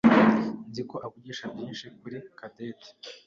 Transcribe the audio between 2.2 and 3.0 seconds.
Cadette.